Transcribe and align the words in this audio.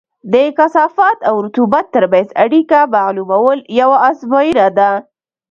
د 0.33 0.35
کثافت 0.57 1.17
او 1.29 1.35
رطوبت 1.45 1.85
ترمنځ 1.95 2.29
اړیکه 2.43 2.79
معلومول 2.95 3.59
یوه 3.79 3.97
ازموینه 4.09 4.67
ده 4.77 4.91